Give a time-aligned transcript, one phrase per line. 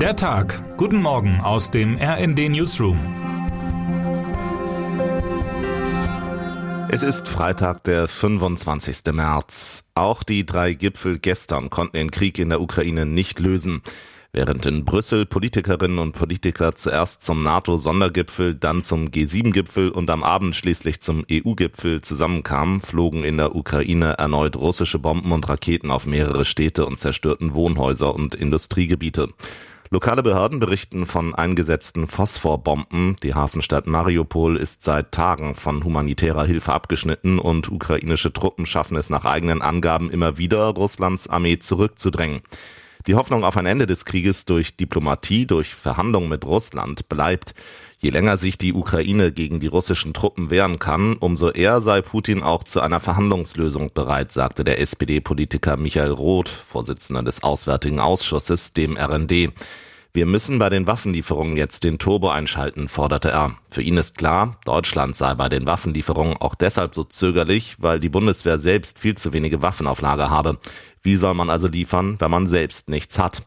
[0.00, 0.76] Der Tag.
[0.76, 2.98] Guten Morgen aus dem RND Newsroom.
[6.90, 9.14] Es ist Freitag, der 25.
[9.14, 9.84] März.
[9.94, 13.80] Auch die drei Gipfel gestern konnten den Krieg in der Ukraine nicht lösen.
[14.34, 20.54] Während in Brüssel Politikerinnen und Politiker zuerst zum NATO-Sondergipfel, dann zum G7-Gipfel und am Abend
[20.54, 26.44] schließlich zum EU-Gipfel zusammenkamen, flogen in der Ukraine erneut russische Bomben und Raketen auf mehrere
[26.44, 29.30] Städte und zerstörten Wohnhäuser und Industriegebiete.
[29.90, 33.16] Lokale Behörden berichten von eingesetzten Phosphorbomben.
[33.22, 39.10] Die Hafenstadt Mariupol ist seit Tagen von humanitärer Hilfe abgeschnitten und ukrainische Truppen schaffen es
[39.10, 42.42] nach eigenen Angaben immer wieder, Russlands Armee zurückzudrängen.
[43.06, 47.54] Die Hoffnung auf ein Ende des Krieges durch Diplomatie, durch Verhandlungen mit Russland bleibt.
[47.98, 52.42] Je länger sich die Ukraine gegen die russischen Truppen wehren kann, umso eher sei Putin
[52.42, 58.96] auch zu einer Verhandlungslösung bereit, sagte der SPD-Politiker Michael Roth, Vorsitzender des Auswärtigen Ausschusses, dem
[58.96, 59.52] RND.
[60.16, 63.58] Wir müssen bei den Waffenlieferungen jetzt den Turbo einschalten, forderte er.
[63.68, 68.08] Für ihn ist klar, Deutschland sei bei den Waffenlieferungen auch deshalb so zögerlich, weil die
[68.08, 70.56] Bundeswehr selbst viel zu wenige Waffen auf Lager habe.
[71.02, 73.42] Wie soll man also liefern, wenn man selbst nichts hat?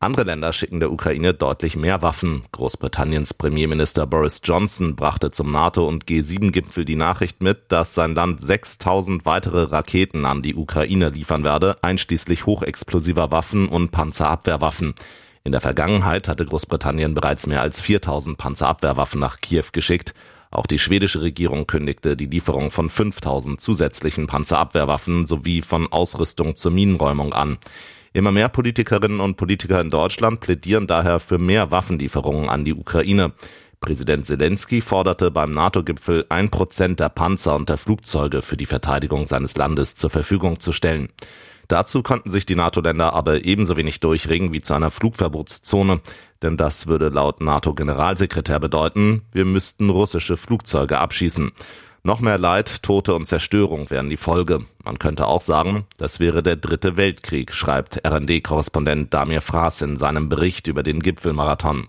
[0.00, 2.44] Andere Länder schicken der Ukraine deutlich mehr Waffen.
[2.52, 8.42] Großbritanniens Premierminister Boris Johnson brachte zum NATO- und G7-Gipfel die Nachricht mit, dass sein Land
[8.42, 14.94] 6000 weitere Raketen an die Ukraine liefern werde, einschließlich hochexplosiver Waffen und Panzerabwehrwaffen.
[15.44, 20.14] In der Vergangenheit hatte Großbritannien bereits mehr als 4000 Panzerabwehrwaffen nach Kiew geschickt.
[20.52, 26.70] Auch die schwedische Regierung kündigte die Lieferung von 5000 zusätzlichen Panzerabwehrwaffen sowie von Ausrüstung zur
[26.70, 27.58] Minenräumung an.
[28.12, 33.32] Immer mehr Politikerinnen und Politiker in Deutschland plädieren daher für mehr Waffenlieferungen an die Ukraine.
[33.80, 39.26] Präsident Zelensky forderte beim NATO-Gipfel ein Prozent der Panzer und der Flugzeuge für die Verteidigung
[39.26, 41.08] seines Landes zur Verfügung zu stellen.
[41.68, 46.00] Dazu konnten sich die NATO-Länder aber ebenso wenig durchringen wie zu einer Flugverbotszone,
[46.42, 51.52] denn das würde laut NATO-Generalsekretär bedeuten, wir müssten russische Flugzeuge abschießen.
[52.04, 54.64] Noch mehr Leid, Tote und Zerstörung wären die Folge.
[54.82, 60.28] Man könnte auch sagen, das wäre der dritte Weltkrieg, schreibt RND-Korrespondent Damir Fraß in seinem
[60.28, 61.86] Bericht über den Gipfelmarathon.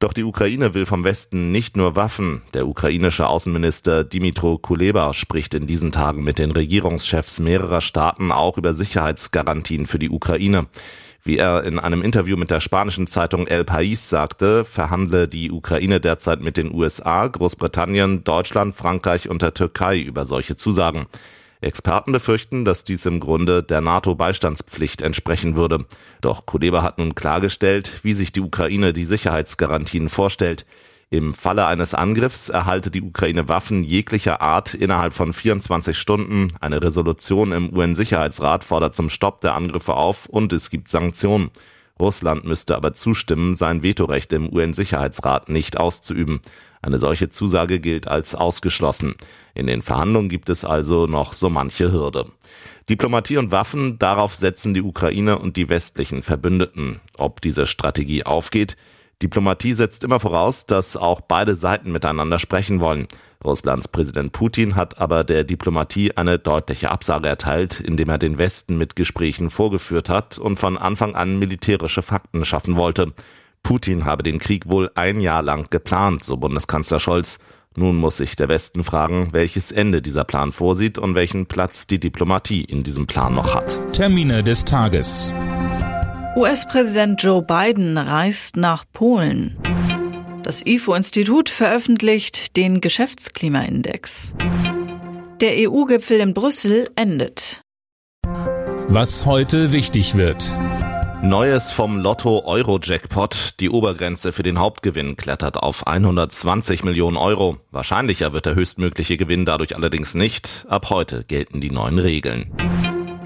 [0.00, 2.42] Doch die Ukraine will vom Westen nicht nur Waffen.
[2.52, 8.58] Der ukrainische Außenminister Dimitro Kuleba spricht in diesen Tagen mit den Regierungschefs mehrerer Staaten auch
[8.58, 10.66] über Sicherheitsgarantien für die Ukraine.
[11.26, 15.98] Wie er in einem Interview mit der spanischen Zeitung El País sagte, verhandle die Ukraine
[15.98, 21.06] derzeit mit den USA, Großbritannien, Deutschland, Frankreich und der Türkei über solche Zusagen.
[21.64, 25.84] Experten befürchten, dass dies im Grunde der NATO-Beistandspflicht entsprechen würde.
[26.20, 30.66] Doch Kuleba hat nun klargestellt, wie sich die Ukraine die Sicherheitsgarantien vorstellt.
[31.10, 36.48] Im Falle eines Angriffs erhalte die Ukraine Waffen jeglicher Art innerhalb von 24 Stunden.
[36.60, 41.50] Eine Resolution im UN-Sicherheitsrat fordert zum Stopp der Angriffe auf und es gibt Sanktionen.
[42.00, 46.40] Russland müsste aber zustimmen, sein Vetorecht im UN-Sicherheitsrat nicht auszuüben.
[46.82, 49.14] Eine solche Zusage gilt als ausgeschlossen.
[49.54, 52.26] In den Verhandlungen gibt es also noch so manche Hürde.
[52.90, 57.00] Diplomatie und Waffen, darauf setzen die Ukraine und die westlichen Verbündeten.
[57.16, 58.76] Ob diese Strategie aufgeht,
[59.22, 63.08] Diplomatie setzt immer voraus, dass auch beide Seiten miteinander sprechen wollen.
[63.44, 68.78] Russlands Präsident Putin hat aber der Diplomatie eine deutliche Absage erteilt, indem er den Westen
[68.78, 73.12] mit Gesprächen vorgeführt hat und von Anfang an militärische Fakten schaffen wollte.
[73.62, 77.38] Putin habe den Krieg wohl ein Jahr lang geplant, so Bundeskanzler Scholz.
[77.76, 81.98] Nun muss sich der Westen fragen, welches Ende dieser Plan vorsieht und welchen Platz die
[81.98, 83.78] Diplomatie in diesem Plan noch hat.
[83.92, 85.34] Termine des Tages.
[86.36, 89.56] US-Präsident Joe Biden reist nach Polen.
[90.42, 94.34] Das IFO-Institut veröffentlicht den Geschäftsklimaindex.
[95.40, 97.62] Der EU-Gipfel in Brüssel endet.
[98.88, 100.58] Was heute wichtig wird.
[101.22, 103.54] Neues vom Lotto Euro Jackpot.
[103.60, 107.58] Die Obergrenze für den Hauptgewinn klettert auf 120 Millionen Euro.
[107.70, 110.66] Wahrscheinlicher wird der höchstmögliche Gewinn dadurch allerdings nicht.
[110.68, 112.52] Ab heute gelten die neuen Regeln.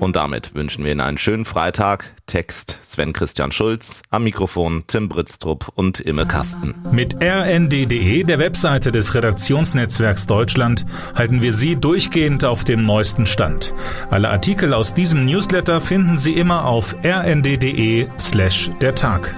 [0.00, 2.10] Und damit wünschen wir Ihnen einen schönen Freitag.
[2.26, 6.74] Text Sven Christian Schulz, am Mikrofon Tim Britztrup und Imme Kasten.
[6.90, 13.74] Mit rnd.de, der Webseite des Redaktionsnetzwerks Deutschland, halten wir Sie durchgehend auf dem neuesten Stand.
[14.10, 19.34] Alle Artikel aus diesem Newsletter finden Sie immer auf rnd.de slash der Tag.